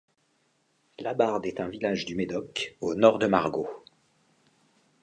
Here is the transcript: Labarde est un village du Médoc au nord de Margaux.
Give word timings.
Labarde 0.97 1.45
est 1.45 1.59
un 1.59 1.67
village 1.67 2.05
du 2.07 2.15
Médoc 2.15 2.75
au 2.81 2.95
nord 2.95 3.19
de 3.19 3.27
Margaux. 3.27 3.69